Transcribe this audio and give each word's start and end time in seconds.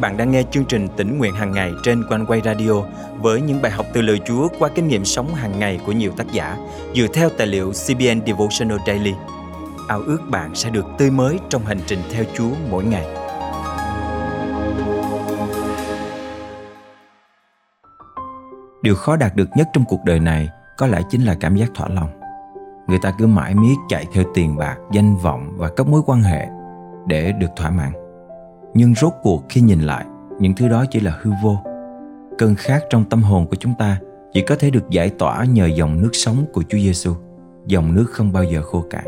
bạn 0.00 0.16
đang 0.16 0.30
nghe 0.30 0.42
chương 0.50 0.64
trình 0.64 0.88
tỉnh 0.96 1.18
nguyện 1.18 1.34
hàng 1.34 1.52
ngày 1.52 1.72
trên 1.82 2.04
quanh 2.08 2.26
quay 2.26 2.40
radio 2.44 2.72
với 3.20 3.40
những 3.40 3.62
bài 3.62 3.72
học 3.72 3.86
từ 3.92 4.02
lời 4.02 4.20
Chúa 4.26 4.48
qua 4.58 4.68
kinh 4.74 4.88
nghiệm 4.88 5.04
sống 5.04 5.34
hàng 5.34 5.58
ngày 5.58 5.80
của 5.86 5.92
nhiều 5.92 6.12
tác 6.16 6.32
giả 6.32 6.56
dựa 6.94 7.06
theo 7.14 7.28
tài 7.38 7.46
liệu 7.46 7.72
CBN 7.72 8.26
Devotional 8.26 8.78
Daily. 8.86 9.14
Ao 9.88 10.00
ước 10.00 10.18
bạn 10.30 10.54
sẽ 10.54 10.70
được 10.70 10.86
tươi 10.98 11.10
mới 11.10 11.38
trong 11.48 11.64
hành 11.64 11.78
trình 11.86 11.98
theo 12.12 12.24
Chúa 12.34 12.50
mỗi 12.70 12.84
ngày. 12.84 13.06
Điều 18.82 18.94
khó 18.94 19.16
đạt 19.16 19.36
được 19.36 19.48
nhất 19.56 19.68
trong 19.72 19.84
cuộc 19.84 20.04
đời 20.04 20.20
này 20.20 20.48
có 20.76 20.86
lẽ 20.86 21.00
chính 21.10 21.24
là 21.24 21.36
cảm 21.40 21.56
giác 21.56 21.70
thỏa 21.74 21.88
lòng. 21.88 22.10
Người 22.86 22.98
ta 23.02 23.12
cứ 23.18 23.26
mãi 23.26 23.54
miết 23.54 23.76
chạy 23.88 24.06
theo 24.12 24.24
tiền 24.34 24.56
bạc, 24.56 24.76
danh 24.92 25.16
vọng 25.16 25.52
và 25.56 25.70
các 25.76 25.86
mối 25.86 26.02
quan 26.06 26.22
hệ 26.22 26.48
để 27.06 27.32
được 27.32 27.48
thỏa 27.56 27.70
mãn 27.70 28.07
nhưng 28.74 28.94
rốt 28.94 29.12
cuộc 29.22 29.44
khi 29.48 29.60
nhìn 29.60 29.80
lại 29.80 30.04
những 30.38 30.54
thứ 30.54 30.68
đó 30.68 30.84
chỉ 30.90 31.00
là 31.00 31.18
hư 31.22 31.30
vô 31.42 31.58
cơn 32.38 32.54
khát 32.54 32.84
trong 32.90 33.04
tâm 33.04 33.22
hồn 33.22 33.46
của 33.46 33.56
chúng 33.56 33.74
ta 33.78 34.00
chỉ 34.32 34.42
có 34.42 34.56
thể 34.58 34.70
được 34.70 34.90
giải 34.90 35.10
tỏa 35.10 35.44
nhờ 35.44 35.66
dòng 35.66 36.02
nước 36.02 36.10
sống 36.12 36.44
của 36.52 36.62
Chúa 36.62 36.78
Giêsu, 36.78 37.14
dòng 37.66 37.94
nước 37.94 38.06
không 38.10 38.32
bao 38.32 38.44
giờ 38.44 38.62
khô 38.62 38.84
cạn. 38.90 39.04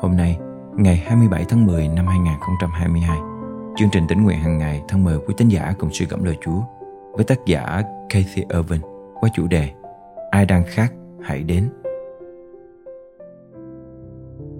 Hôm 0.00 0.16
nay, 0.16 0.38
ngày 0.76 0.96
27 1.06 1.44
tháng 1.48 1.66
10 1.66 1.88
năm 1.88 2.06
2022, 2.06 3.18
chương 3.76 3.88
trình 3.92 4.04
tỉnh 4.08 4.24
nguyện 4.24 4.38
hàng 4.38 4.58
ngày 4.58 4.82
thân 4.88 5.04
mời 5.04 5.18
quý 5.26 5.34
tín 5.36 5.48
giả 5.48 5.74
cùng 5.78 5.90
suy 5.92 6.06
gẫm 6.06 6.24
lời 6.24 6.36
Chúa 6.44 6.60
với 7.12 7.24
tác 7.24 7.38
giả 7.46 7.82
Kathy 8.10 8.44
Irvin 8.48 8.80
qua 9.20 9.30
chủ 9.34 9.46
đề 9.46 9.70
Ai 10.30 10.46
đang 10.46 10.64
khát 10.66 10.92
hãy 11.22 11.42
đến. 11.42 11.68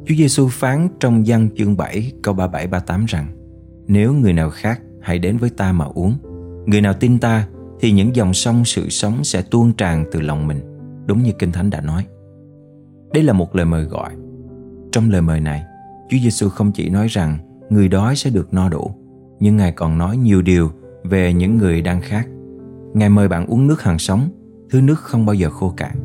Chúa 0.06 0.14
Giêsu 0.14 0.48
phán 0.50 0.88
trong 1.00 1.22
văn 1.26 1.48
chương 1.56 1.76
7 1.76 2.12
câu 2.22 2.34
37 2.34 2.66
38 2.66 3.04
rằng 3.04 3.26
nếu 3.88 4.14
người 4.14 4.32
nào 4.32 4.50
khác 4.50 4.80
hãy 5.00 5.18
đến 5.18 5.36
với 5.36 5.50
ta 5.50 5.72
mà 5.72 5.84
uống. 5.84 6.14
Người 6.66 6.80
nào 6.80 6.92
tin 6.92 7.18
ta 7.18 7.48
thì 7.80 7.92
những 7.92 8.16
dòng 8.16 8.34
sông 8.34 8.64
sự 8.64 8.88
sống 8.88 9.24
sẽ 9.24 9.42
tuôn 9.50 9.72
tràn 9.72 10.04
từ 10.12 10.20
lòng 10.20 10.46
mình. 10.46 10.60
Đúng 11.06 11.22
như 11.22 11.32
Kinh 11.38 11.52
Thánh 11.52 11.70
đã 11.70 11.80
nói. 11.80 12.06
Đây 13.14 13.22
là 13.22 13.32
một 13.32 13.56
lời 13.56 13.66
mời 13.66 13.84
gọi. 13.84 14.10
Trong 14.92 15.10
lời 15.10 15.22
mời 15.22 15.40
này, 15.40 15.64
Chúa 16.08 16.18
Giêsu 16.22 16.48
không 16.48 16.72
chỉ 16.72 16.88
nói 16.90 17.06
rằng 17.08 17.38
người 17.70 17.88
đói 17.88 18.16
sẽ 18.16 18.30
được 18.30 18.54
no 18.54 18.68
đủ, 18.68 18.90
Nhưng 19.40 19.56
Ngài 19.56 19.72
còn 19.72 19.98
nói 19.98 20.16
nhiều 20.16 20.42
điều 20.42 20.70
về 21.04 21.32
những 21.32 21.58
người 21.58 21.82
đang 21.82 22.00
khát 22.00 22.26
Ngài 22.94 23.08
mời 23.08 23.28
bạn 23.28 23.46
uống 23.46 23.66
nước 23.66 23.82
hàng 23.82 23.98
sống, 23.98 24.28
Thứ 24.70 24.80
nước 24.80 24.98
không 24.98 25.26
bao 25.26 25.34
giờ 25.34 25.50
khô 25.50 25.74
cạn. 25.76 25.96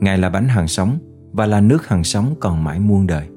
Ngài 0.00 0.18
là 0.18 0.30
bánh 0.30 0.48
hàng 0.48 0.68
sống 0.68 0.98
Và 1.32 1.46
là 1.46 1.60
nước 1.60 1.86
hàng 1.86 2.04
sống 2.04 2.34
còn 2.40 2.64
mãi 2.64 2.80
muôn 2.80 3.06
đời. 3.06 3.28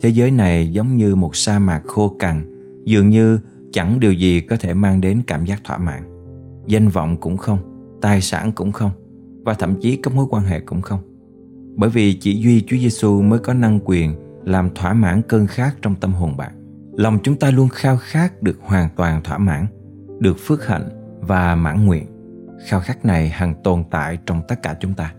Thế 0.00 0.08
giới 0.08 0.30
này 0.30 0.72
giống 0.72 0.96
như 0.96 1.16
một 1.16 1.36
sa 1.36 1.58
mạc 1.58 1.82
khô 1.86 2.16
cằn 2.18 2.49
dường 2.84 3.08
như 3.08 3.38
chẳng 3.72 4.00
điều 4.00 4.12
gì 4.12 4.40
có 4.40 4.56
thể 4.60 4.74
mang 4.74 5.00
đến 5.00 5.22
cảm 5.26 5.44
giác 5.44 5.64
thỏa 5.64 5.78
mãn. 5.78 6.02
Danh 6.66 6.88
vọng 6.88 7.16
cũng 7.16 7.36
không, 7.36 7.58
tài 8.00 8.20
sản 8.20 8.52
cũng 8.52 8.72
không, 8.72 8.90
và 9.44 9.54
thậm 9.54 9.74
chí 9.80 9.96
các 9.96 10.14
mối 10.14 10.26
quan 10.30 10.42
hệ 10.44 10.60
cũng 10.60 10.80
không. 10.80 11.00
Bởi 11.76 11.90
vì 11.90 12.14
chỉ 12.14 12.40
duy 12.42 12.60
Chúa 12.60 12.76
Giêsu 12.76 13.22
mới 13.22 13.38
có 13.38 13.54
năng 13.54 13.80
quyền 13.84 14.14
làm 14.44 14.74
thỏa 14.74 14.92
mãn 14.92 15.22
cơn 15.22 15.46
khát 15.46 15.76
trong 15.82 15.94
tâm 15.94 16.12
hồn 16.12 16.36
bạn. 16.36 16.52
Lòng 16.92 17.18
chúng 17.22 17.36
ta 17.36 17.50
luôn 17.50 17.68
khao 17.68 17.96
khát 17.96 18.42
được 18.42 18.58
hoàn 18.62 18.88
toàn 18.96 19.22
thỏa 19.22 19.38
mãn, 19.38 19.66
được 20.18 20.36
phước 20.38 20.66
hạnh 20.66 20.88
và 21.20 21.54
mãn 21.54 21.86
nguyện. 21.86 22.06
Khao 22.66 22.80
khát 22.80 23.04
này 23.04 23.28
hằng 23.28 23.54
tồn 23.64 23.84
tại 23.90 24.18
trong 24.26 24.42
tất 24.48 24.62
cả 24.62 24.76
chúng 24.80 24.94
ta. 24.94 25.14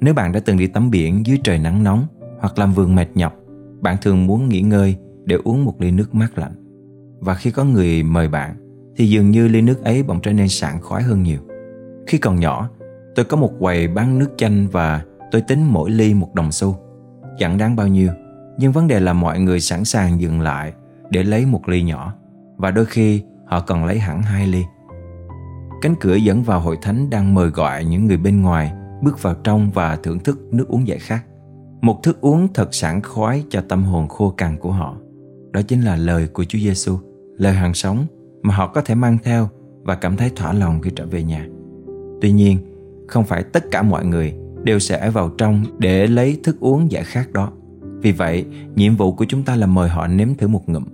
Nếu 0.00 0.14
bạn 0.14 0.32
đã 0.32 0.40
từng 0.40 0.56
đi 0.56 0.66
tắm 0.66 0.90
biển 0.90 1.26
dưới 1.26 1.38
trời 1.44 1.58
nắng 1.58 1.84
nóng 1.84 2.06
hoặc 2.38 2.58
làm 2.58 2.72
vườn 2.72 2.94
mệt 2.94 3.08
nhọc, 3.14 3.36
bạn 3.80 3.96
thường 4.02 4.26
muốn 4.26 4.48
nghỉ 4.48 4.60
ngơi 4.60 4.96
để 5.24 5.38
uống 5.44 5.64
một 5.64 5.80
ly 5.80 5.90
nước 5.90 6.14
mát 6.14 6.38
lạnh. 6.38 6.52
Và 7.20 7.34
khi 7.34 7.50
có 7.50 7.64
người 7.64 8.02
mời 8.02 8.28
bạn 8.28 8.56
thì 8.96 9.08
dường 9.08 9.30
như 9.30 9.48
ly 9.48 9.60
nước 9.60 9.84
ấy 9.84 10.02
bỗng 10.02 10.20
trở 10.20 10.32
nên 10.32 10.48
sảng 10.48 10.80
khoái 10.80 11.02
hơn 11.02 11.22
nhiều. 11.22 11.40
Khi 12.06 12.18
còn 12.18 12.40
nhỏ, 12.40 12.68
tôi 13.14 13.24
có 13.24 13.36
một 13.36 13.50
quầy 13.58 13.88
bán 13.88 14.18
nước 14.18 14.30
chanh 14.36 14.68
và 14.72 15.02
tôi 15.30 15.42
tính 15.42 15.64
mỗi 15.70 15.90
ly 15.90 16.14
một 16.14 16.34
đồng 16.34 16.52
xu. 16.52 16.76
Chẳng 17.38 17.58
đáng 17.58 17.76
bao 17.76 17.88
nhiêu, 17.88 18.10
nhưng 18.58 18.72
vấn 18.72 18.88
đề 18.88 19.00
là 19.00 19.12
mọi 19.12 19.40
người 19.40 19.60
sẵn 19.60 19.84
sàng 19.84 20.20
dừng 20.20 20.40
lại 20.40 20.72
để 21.10 21.22
lấy 21.22 21.46
một 21.46 21.68
ly 21.68 21.82
nhỏ 21.82 22.14
và 22.56 22.70
đôi 22.70 22.86
khi 22.86 23.22
họ 23.46 23.60
còn 23.60 23.84
lấy 23.84 23.98
hẳn 23.98 24.22
hai 24.22 24.46
ly. 24.46 24.64
Cánh 25.82 25.94
cửa 26.00 26.14
dẫn 26.14 26.42
vào 26.42 26.60
hội 26.60 26.78
thánh 26.82 27.10
đang 27.10 27.34
mời 27.34 27.48
gọi 27.48 27.84
những 27.84 28.06
người 28.06 28.16
bên 28.16 28.42
ngoài 28.42 28.72
bước 29.02 29.22
vào 29.22 29.34
trong 29.34 29.70
và 29.70 29.96
thưởng 29.96 30.18
thức 30.18 30.40
nước 30.50 30.68
uống 30.68 30.88
giải 30.88 30.98
khát. 30.98 31.24
Một 31.80 32.02
thức 32.02 32.20
uống 32.20 32.48
thật 32.54 32.74
sảng 32.74 33.02
khoái 33.02 33.44
cho 33.50 33.62
tâm 33.68 33.84
hồn 33.84 34.08
khô 34.08 34.30
cằn 34.30 34.56
của 34.56 34.72
họ. 34.72 34.96
Đó 35.52 35.62
chính 35.62 35.82
là 35.82 35.96
lời 35.96 36.26
của 36.26 36.44
Chúa 36.44 36.58
Giêsu, 36.58 36.98
lời 37.36 37.52
hàng 37.52 37.74
sống 37.74 38.06
mà 38.42 38.54
họ 38.54 38.66
có 38.66 38.80
thể 38.80 38.94
mang 38.94 39.18
theo 39.22 39.48
và 39.82 39.94
cảm 39.94 40.16
thấy 40.16 40.30
thỏa 40.36 40.52
lòng 40.52 40.80
khi 40.80 40.90
trở 40.96 41.06
về 41.06 41.22
nhà. 41.22 41.46
Tuy 42.20 42.32
nhiên, 42.32 42.58
không 43.08 43.24
phải 43.24 43.42
tất 43.42 43.70
cả 43.70 43.82
mọi 43.82 44.06
người 44.06 44.34
đều 44.64 44.78
sẽ 44.78 45.10
vào 45.10 45.30
trong 45.38 45.64
để 45.78 46.06
lấy 46.06 46.40
thức 46.44 46.60
uống 46.60 46.90
giải 46.90 47.04
khát 47.04 47.32
đó. 47.32 47.52
Vì 48.02 48.12
vậy, 48.12 48.44
nhiệm 48.74 48.96
vụ 48.96 49.12
của 49.12 49.24
chúng 49.28 49.42
ta 49.42 49.56
là 49.56 49.66
mời 49.66 49.88
họ 49.88 50.06
nếm 50.06 50.34
thử 50.34 50.48
một 50.48 50.68
ngụm. 50.68 50.84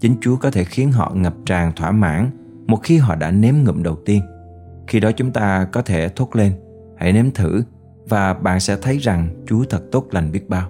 Chính 0.00 0.14
Chúa 0.20 0.36
có 0.36 0.50
thể 0.50 0.64
khiến 0.64 0.92
họ 0.92 1.12
ngập 1.14 1.34
tràn 1.46 1.72
thỏa 1.76 1.90
mãn 1.92 2.30
một 2.66 2.80
khi 2.82 2.96
họ 2.96 3.14
đã 3.14 3.30
nếm 3.30 3.54
ngụm 3.64 3.82
đầu 3.82 3.96
tiên. 4.04 4.22
Khi 4.86 5.00
đó 5.00 5.12
chúng 5.12 5.32
ta 5.32 5.68
có 5.72 5.82
thể 5.82 6.08
thốt 6.08 6.36
lên, 6.36 6.52
hãy 6.96 7.12
nếm 7.12 7.30
thử 7.30 7.62
và 8.08 8.34
bạn 8.34 8.60
sẽ 8.60 8.76
thấy 8.82 8.98
rằng 8.98 9.44
Chúa 9.46 9.64
thật 9.70 9.82
tốt 9.92 10.06
lành 10.10 10.32
biết 10.32 10.48
bao. 10.48 10.68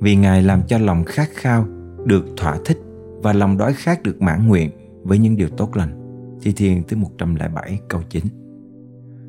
Vì 0.00 0.16
Ngài 0.16 0.42
làm 0.42 0.62
cho 0.68 0.78
lòng 0.78 1.04
khát 1.04 1.28
khao 1.34 1.66
được 2.06 2.24
thỏa 2.36 2.58
thích 2.64 2.78
và 3.22 3.32
lòng 3.32 3.56
đói 3.58 3.72
khát 3.72 4.02
được 4.02 4.22
mãn 4.22 4.48
nguyện 4.48 4.70
với 5.02 5.18
những 5.18 5.36
điều 5.36 5.48
tốt 5.48 5.76
lành. 5.76 6.00
Thi 6.42 6.52
Thiên 6.56 6.82
thứ 6.88 6.96
107 6.96 7.80
câu 7.88 8.00
9 8.08 8.24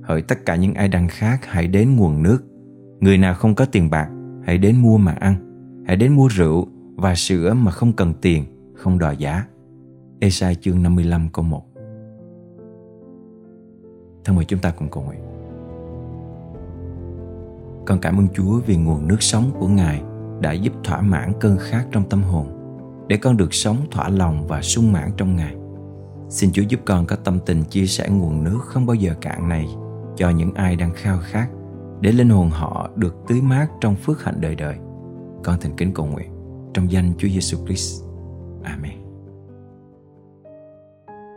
Hỡi 0.01 0.21
tất 0.21 0.45
cả 0.45 0.55
những 0.55 0.73
ai 0.73 0.87
đang 0.87 1.07
khát 1.07 1.37
hãy 1.45 1.67
đến 1.67 1.95
nguồn 1.95 2.23
nước. 2.23 2.43
Người 2.99 3.17
nào 3.17 3.33
không 3.33 3.55
có 3.55 3.65
tiền 3.65 3.89
bạc 3.89 4.09
hãy 4.43 4.57
đến 4.57 4.77
mua 4.81 4.97
mà 4.97 5.11
ăn. 5.11 5.35
Hãy 5.87 5.95
đến 5.95 6.13
mua 6.13 6.27
rượu 6.27 6.67
và 6.95 7.15
sữa 7.15 7.53
mà 7.53 7.71
không 7.71 7.93
cần 7.93 8.13
tiền, 8.21 8.43
không 8.75 8.99
đòi 8.99 9.17
giá. 9.17 9.45
Esai 10.19 10.55
chương 10.55 10.83
55 10.83 11.29
câu 11.33 11.45
1 11.45 11.65
Thân 14.25 14.35
mời 14.35 14.45
chúng 14.45 14.59
ta 14.59 14.73
cùng 14.77 14.89
cầu 14.89 15.03
nguyện. 15.03 15.19
Con 17.85 17.99
cảm 18.01 18.19
ơn 18.19 18.27
Chúa 18.33 18.59
vì 18.59 18.77
nguồn 18.77 19.07
nước 19.07 19.21
sống 19.21 19.51
của 19.59 19.67
Ngài 19.67 20.01
đã 20.41 20.51
giúp 20.51 20.73
thỏa 20.83 21.01
mãn 21.01 21.33
cơn 21.39 21.57
khát 21.57 21.85
trong 21.91 22.09
tâm 22.09 22.23
hồn 22.23 22.54
để 23.07 23.17
con 23.17 23.37
được 23.37 23.53
sống 23.53 23.77
thỏa 23.91 24.09
lòng 24.09 24.47
và 24.47 24.61
sung 24.61 24.91
mãn 24.91 25.11
trong 25.17 25.35
Ngài. 25.35 25.55
Xin 26.29 26.51
Chúa 26.51 26.61
giúp 26.61 26.79
con 26.85 27.05
có 27.05 27.15
tâm 27.15 27.39
tình 27.45 27.63
chia 27.63 27.85
sẻ 27.85 28.09
nguồn 28.09 28.43
nước 28.43 28.59
không 28.65 28.85
bao 28.85 28.95
giờ 28.95 29.13
cạn 29.21 29.49
này 29.49 29.67
cho 30.15 30.29
những 30.29 30.53
ai 30.53 30.75
đang 30.75 30.93
khao 30.93 31.17
khát 31.23 31.47
để 32.01 32.11
linh 32.11 32.29
hồn 32.29 32.49
họ 32.49 32.89
được 32.95 33.15
tưới 33.27 33.41
mát 33.41 33.67
trong 33.81 33.95
phước 33.95 34.23
hạnh 34.23 34.41
đời 34.41 34.55
đời. 34.55 34.75
Con 35.43 35.59
thành 35.61 35.75
kính 35.77 35.93
cầu 35.93 36.05
nguyện 36.05 36.29
trong 36.73 36.91
danh 36.91 37.13
Chúa 37.17 37.27
Giêsu 37.27 37.65
Christ. 37.65 38.03
Amen. 38.63 38.97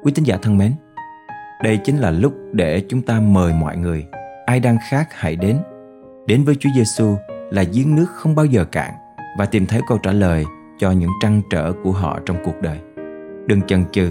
Quý 0.03 0.13
tín 0.15 0.25
giả 0.25 0.39
thân 0.43 0.59
mến, 0.59 0.73
đây 1.63 1.81
chính 1.85 1.97
là 1.97 2.11
lúc 2.11 2.35
để 2.53 2.83
chúng 2.89 3.03
ta 3.03 3.21
mời 3.21 3.53
mọi 3.53 3.77
người, 3.77 4.07
ai 4.47 4.61
đang 4.61 4.79
khát 4.91 5.09
hãy 5.11 5.37
đến. 5.37 5.59
Đến 6.27 6.45
với 6.45 6.55
Chúa 6.55 6.71
Giêsu 6.77 7.17
là 7.51 7.65
giếng 7.73 7.97
nước 7.97 8.07
không 8.11 8.35
bao 8.35 8.47
giờ 8.47 8.65
cạn 8.65 8.93
và 9.39 9.47
tìm 9.47 9.67
thấy 9.67 9.81
câu 9.89 9.99
trả 10.03 10.13
lời 10.13 10.45
cho 10.79 10.91
những 10.91 11.11
trăn 11.23 11.43
trở 11.51 11.73
của 11.83 11.93
họ 11.93 12.19
trong 12.27 12.37
cuộc 12.45 12.63
đời. 12.63 12.79
Đừng 13.47 13.63
chần 13.63 13.85
chừ, 13.93 14.11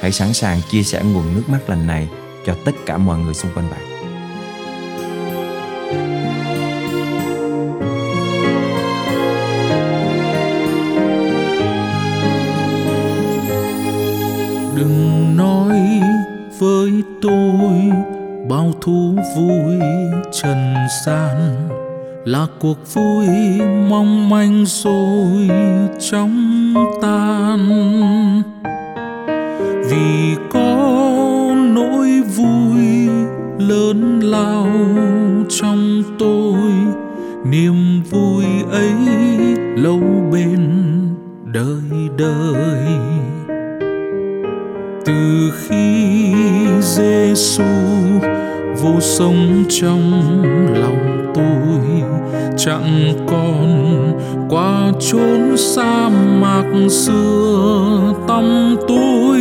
hãy 0.00 0.12
sẵn 0.12 0.32
sàng 0.32 0.60
chia 0.70 0.82
sẻ 0.82 1.02
nguồn 1.04 1.34
nước 1.34 1.42
mắt 1.48 1.60
lành 1.68 1.86
này 1.86 2.08
cho 2.46 2.56
tất 2.64 2.72
cả 2.86 2.98
mọi 2.98 3.18
người 3.18 3.34
xung 3.34 3.52
quanh 3.54 3.70
bạn. 3.70 3.93
Là 22.24 22.46
cuộc 22.58 22.94
vui 22.94 23.26
mong 23.88 24.30
manh 24.30 24.64
rồi 24.66 25.48
trong 26.10 26.74
tan. 27.02 27.68
Vì 29.90 30.36
có 30.50 31.54
nỗi 31.74 32.22
vui 32.36 33.08
lớn 33.58 34.20
lao 34.22 34.68
trong 35.48 36.02
tôi, 36.18 36.60
niềm 37.50 38.02
vui 38.10 38.44
ấy 38.70 38.94
lâu 39.76 40.00
bền 40.32 40.70
đời 41.44 42.08
đời. 42.18 42.86
Từ 45.04 45.50
khi 45.56 46.32
Giêsu 46.80 47.64
vô 48.82 49.00
sống 49.00 49.64
trong 49.68 50.22
lòng 50.74 51.32
tôi 51.34 51.93
chẳng 52.64 53.12
còn. 53.26 54.12
Qua 54.48 54.92
chốn 55.00 55.56
sa 55.56 56.08
mạc 56.40 56.64
xưa 56.88 58.12
tâm 58.28 58.76
tôi 58.88 59.40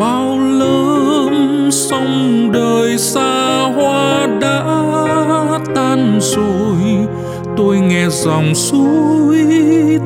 bao 0.00 0.38
lớm 0.38 1.68
sông 1.70 2.50
đời 2.52 2.98
xa 2.98 3.60
hoa 3.74 4.26
đã 4.40 4.64
tan 5.74 6.18
rồi. 6.20 7.06
Tôi 7.56 7.80
nghe 7.80 8.08
dòng 8.08 8.54
suối 8.54 9.46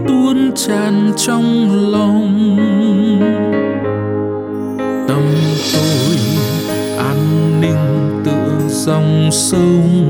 tuôn 0.09 0.53
tràn 0.55 1.13
trong 1.17 1.71
lòng. 1.93 2.57
Tâm 5.09 5.23
tôi 5.75 6.17
an 6.99 7.51
ninh 7.61 8.23
tựa 8.25 8.69
dòng 8.69 9.29
sông. 9.33 10.06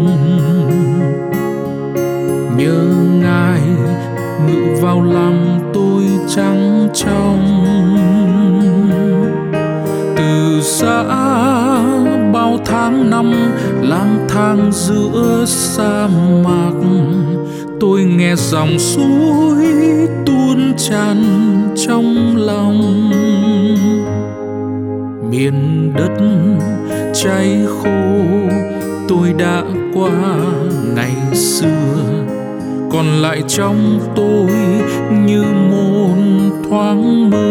Vào 4.86 5.02
lòng 5.02 5.70
tôi 5.74 6.04
trắng 6.28 6.88
trong. 6.94 7.64
Từ 10.16 10.60
xa 10.62 11.02
bao 12.32 12.58
tháng 12.64 13.10
năm, 13.10 13.32
lang 13.82 14.26
thang 14.28 14.70
giữa 14.72 15.44
sa 15.46 16.08
mạc. 16.44 16.76
Tôi 17.80 18.04
nghe 18.04 18.34
dòng 18.36 18.78
suối 18.78 19.66
tuôn 20.26 20.72
tràn 20.76 21.22
trong 21.86 22.36
lòng. 22.36 23.10
Miền 25.30 25.92
đất 25.96 26.16
cháy 27.14 27.66
khô, 27.82 28.14
tôi 29.08 29.32
đã 29.38 29.62
qua 29.94 30.10
ngày 30.94 31.34
xưa 31.34 32.05
còn 32.96 33.22
lại 33.22 33.42
trong 33.48 34.00
tôi 34.16 34.50
như 35.26 35.44
một 35.70 36.16
thoáng 36.68 37.30
mơ. 37.30 37.48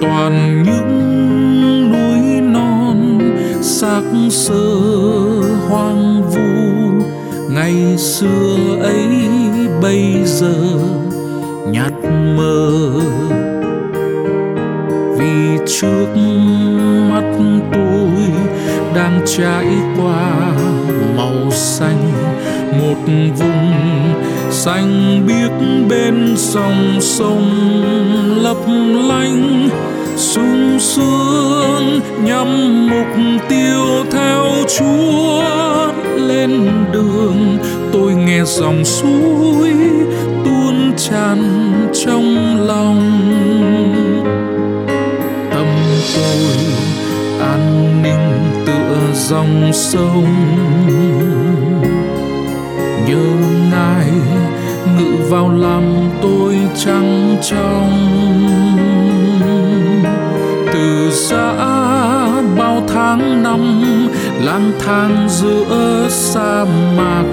Toàn 0.00 0.62
những 0.62 1.92
núi 1.92 2.40
non, 2.40 3.18
xác 3.62 4.02
sơ 4.30 4.64
hoang 5.68 6.22
vu, 6.30 7.06
ngày 7.50 7.96
xưa 7.98 8.56
ấy 8.82 9.08
bây 9.82 10.24
giờ 10.24 10.54
nhạt 11.70 11.92
mờ. 12.36 12.90
Vì 15.18 15.58
trước 15.66 16.06
mắt 17.10 17.24
tôi 17.72 18.10
đang 18.94 19.20
trải 19.26 19.66
qua 19.96 20.52
xanh, 21.52 22.12
một 22.80 23.12
vùng 23.38 23.72
xanh 24.50 25.22
biếc 25.26 25.50
bên 25.88 26.34
dòng 26.36 27.00
sông 27.00 27.50
lấp 28.42 28.56
lánh, 29.08 29.68
sung 30.16 30.78
sướng 30.80 32.00
nhắm 32.24 32.46
mục 32.90 33.42
tiêu 33.48 34.04
theo 34.12 34.44
Chúa 34.78 35.42
lên 36.16 36.68
đường. 36.92 37.58
Tôi 37.92 38.14
nghe 38.14 38.42
dòng 38.44 38.84
suối 38.84 39.72
tuôn 40.44 40.92
tràn 40.96 41.72
trong 42.04 42.56
lòng. 42.66 43.00
Tâm 45.50 45.66
tôi 46.14 46.56
an 47.40 48.02
ninh 48.02 48.64
tựa 48.66 48.96
dòng 49.14 49.70
sông. 49.72 50.26
Ngự 55.02 55.16
vào 55.30 55.50
lòng 55.52 56.10
tôi 56.22 56.58
trắng 56.76 57.36
trong. 57.42 57.92
Từ 60.72 61.10
xa 61.12 61.54
bao 62.58 62.82
tháng 62.88 63.42
năm, 63.42 63.82
lang 64.44 64.72
thang 64.80 65.26
giữa 65.28 66.06
sa 66.08 66.64
mạc. 66.96 67.24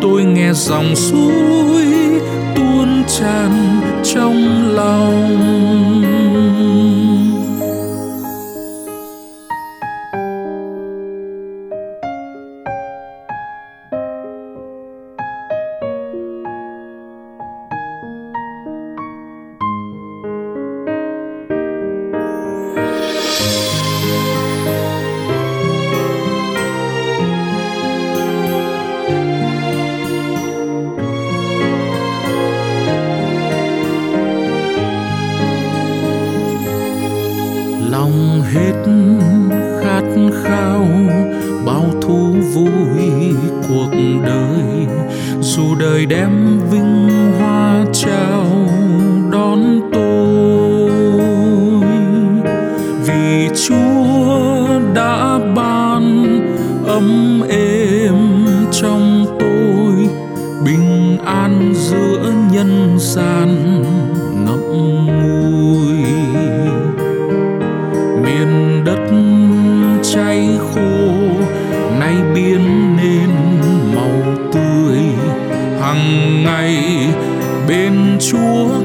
Tôi 0.00 0.24
nghe 0.24 0.52
dòng 0.52 0.96
suối 0.96 1.86
tuôn 2.56 3.04
tràn 3.06 3.80
trong 4.04 4.68
lòng 4.74 4.74
lòng. 4.74 6.09
Ấm 57.00 57.42
êm 57.48 58.46
trong 58.72 59.24
tôi, 59.40 60.08
bình 60.64 61.18
an 61.24 61.72
giữa 61.74 62.32
nhân 62.52 62.96
gian 62.98 63.48
ngậm 64.44 64.60
ngùi. 65.06 66.04
Miền 68.24 68.82
đất 68.84 69.10
cháy 70.02 70.48
khô, 70.74 70.80
nay 72.00 72.14
biến 72.34 72.96
nên 72.96 73.30
màu 73.94 74.34
tươi. 74.52 74.98
Hằng 75.80 76.44
ngày 76.44 76.78
bên 77.68 78.18
chúa 78.30 78.79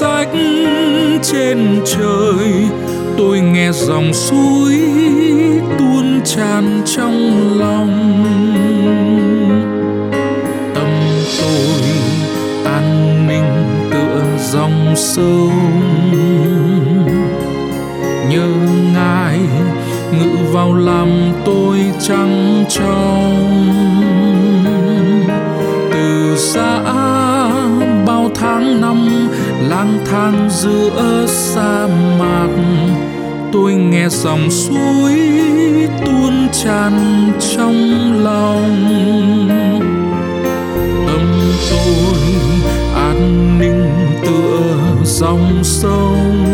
sách 0.00 0.28
trên 1.22 1.80
trời. 1.84 2.68
Tôi 3.18 3.40
nghe 3.40 3.72
dòng 3.72 4.14
suối 4.14 4.80
tuôn 5.78 6.20
tràn 6.24 6.82
trong 6.86 7.40
lòng. 7.58 8.24
Tâm 10.74 10.88
tôi 11.40 11.82
an 12.64 13.26
ninh 13.28 13.64
tựa 13.90 14.22
dòng 14.52 14.94
sông. 14.96 15.50
Nhớ 18.30 18.48
ngài, 18.94 19.38
ngự 20.12 20.52
vào 20.52 20.74
lòng 20.74 21.32
tôi 21.44 21.78
trắng 22.00 22.64
trong 22.68 23.60
từ 25.92 26.36
xa 26.36 26.80
bao 28.06 28.30
tháng 28.34 28.80
năm 28.80 29.19
lang 29.68 29.98
thang 30.06 30.48
giữa 30.50 31.26
sa 31.26 31.88
mạc. 32.18 32.48
Tôi 33.52 33.72
nghe 33.74 34.08
dòng 34.08 34.50
suối 34.50 35.12
tuôn 36.04 36.48
tràn 36.52 36.92
trong 37.56 38.12
lòng. 38.24 39.48
Tâm 41.06 41.40
tôi 41.70 42.20
an 42.94 43.58
ninh 43.58 43.90
tựa 44.22 45.04
dòng 45.04 45.60
sông. 45.62 46.46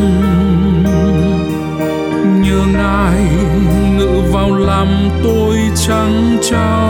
Nhớ 2.42 2.60
ngài 2.72 3.28
ngự 3.96 4.20
vào 4.32 4.56
làm 4.56 4.88
tôi 5.22 5.56
trắng 5.86 6.38
trong 6.50 6.85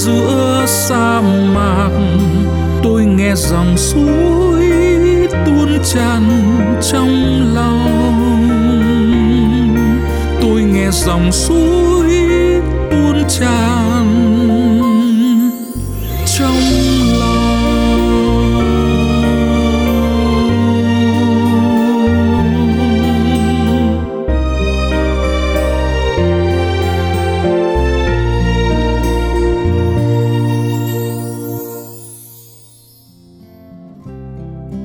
giữa 0.00 0.64
sa 0.66 1.20
mạc. 1.54 1.90
Tôi 2.82 3.04
nghe 3.04 3.34
dòng 3.34 3.76
suối 3.76 4.64
tuôn 5.46 5.78
tràn 5.84 6.22
trong 6.82 7.42
lòng. 7.54 8.10
Tôi 10.40 10.62
nghe 10.62 10.90
dòng 10.90 11.32
suối 11.32 12.10
tuôn 12.90 13.24
tràn 13.28 13.89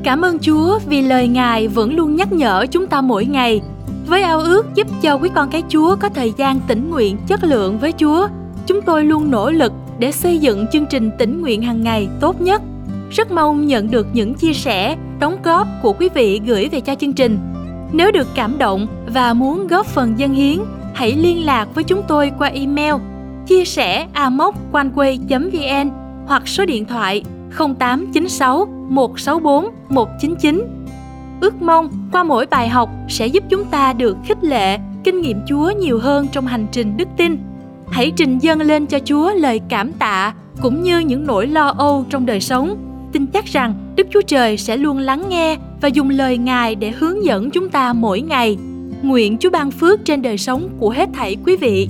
Cảm 0.05 0.21
ơn 0.21 0.39
Chúa 0.39 0.79
vì 0.87 1.01
lời 1.01 1.27
Ngài 1.27 1.67
vẫn 1.67 1.95
luôn 1.95 2.15
nhắc 2.15 2.31
nhở 2.31 2.65
chúng 2.71 2.87
ta 2.87 3.01
mỗi 3.01 3.25
ngày. 3.25 3.61
Với 4.07 4.21
ao 4.21 4.39
ước 4.39 4.65
giúp 4.75 4.87
cho 5.01 5.17
quý 5.17 5.29
con 5.35 5.49
cái 5.49 5.63
Chúa 5.69 5.95
có 5.95 6.09
thời 6.09 6.33
gian 6.37 6.59
tĩnh 6.67 6.89
nguyện 6.89 7.17
chất 7.27 7.43
lượng 7.43 7.79
với 7.79 7.91
Chúa, 7.91 8.27
chúng 8.65 8.81
tôi 8.81 9.03
luôn 9.03 9.31
nỗ 9.31 9.51
lực 9.51 9.73
để 9.99 10.11
xây 10.11 10.37
dựng 10.37 10.65
chương 10.71 10.85
trình 10.85 11.11
tĩnh 11.17 11.41
nguyện 11.41 11.61
hàng 11.61 11.83
ngày 11.83 12.07
tốt 12.19 12.41
nhất. 12.41 12.61
Rất 13.11 13.31
mong 13.31 13.67
nhận 13.67 13.91
được 13.91 14.07
những 14.13 14.33
chia 14.33 14.53
sẻ, 14.53 14.97
đóng 15.19 15.37
góp 15.43 15.67
của 15.81 15.93
quý 15.93 16.09
vị 16.13 16.41
gửi 16.45 16.69
về 16.69 16.79
cho 16.79 16.95
chương 16.95 17.13
trình. 17.13 17.39
Nếu 17.91 18.11
được 18.11 18.27
cảm 18.35 18.57
động 18.57 18.87
và 19.07 19.33
muốn 19.33 19.67
góp 19.67 19.85
phần 19.85 20.19
dân 20.19 20.33
hiến, 20.33 20.59
hãy 20.93 21.11
liên 21.11 21.45
lạc 21.45 21.75
với 21.75 21.83
chúng 21.83 22.01
tôi 22.07 22.31
qua 22.37 22.47
email 22.47 22.93
chia 23.47 23.65
sẻ 23.65 24.07
amoconeway.vn 24.13 25.89
hoặc 26.27 26.47
số 26.47 26.65
điện 26.65 26.85
thoại 26.85 27.23
0896 27.57 28.65
164 28.89 29.65
199. 29.89 30.67
Ước 31.41 31.61
mong 31.61 31.89
qua 32.11 32.23
mỗi 32.23 32.45
bài 32.45 32.69
học 32.69 32.89
sẽ 33.09 33.27
giúp 33.27 33.43
chúng 33.49 33.65
ta 33.65 33.93
được 33.93 34.17
khích 34.25 34.43
lệ, 34.43 34.77
kinh 35.03 35.21
nghiệm 35.21 35.41
Chúa 35.47 35.71
nhiều 35.71 35.99
hơn 35.99 36.27
trong 36.31 36.45
hành 36.45 36.67
trình 36.71 36.97
đức 36.97 37.07
tin. 37.17 37.37
Hãy 37.89 38.11
trình 38.15 38.39
dâng 38.39 38.61
lên 38.61 38.85
cho 38.85 38.99
Chúa 39.05 39.31
lời 39.33 39.61
cảm 39.69 39.93
tạ 39.93 40.33
cũng 40.61 40.83
như 40.83 40.99
những 40.99 41.25
nỗi 41.27 41.47
lo 41.47 41.73
âu 41.77 42.05
trong 42.09 42.25
đời 42.25 42.41
sống. 42.41 42.77
Tin 43.11 43.27
chắc 43.27 43.45
rằng 43.45 43.93
Đức 43.95 44.07
Chúa 44.11 44.21
Trời 44.21 44.57
sẽ 44.57 44.77
luôn 44.77 44.97
lắng 44.97 45.29
nghe 45.29 45.57
và 45.81 45.87
dùng 45.87 46.09
lời 46.09 46.37
Ngài 46.37 46.75
để 46.75 46.91
hướng 46.91 47.25
dẫn 47.25 47.51
chúng 47.51 47.69
ta 47.69 47.93
mỗi 47.93 48.21
ngày. 48.21 48.57
Nguyện 49.01 49.37
Chúa 49.37 49.49
ban 49.49 49.71
phước 49.71 50.05
trên 50.05 50.21
đời 50.21 50.37
sống 50.37 50.69
của 50.79 50.89
hết 50.89 51.09
thảy 51.13 51.37
quý 51.45 51.55
vị 51.55 51.87